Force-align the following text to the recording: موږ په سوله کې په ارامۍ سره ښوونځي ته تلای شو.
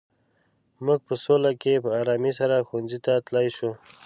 موږ 0.85 0.99
په 1.07 1.13
سوله 1.23 1.51
کې 1.61 1.73
په 1.83 1.89
ارامۍ 2.01 2.31
سره 2.39 2.65
ښوونځي 2.67 2.99
ته 3.05 3.13
تلای 3.27 3.47
شو. 3.57 3.69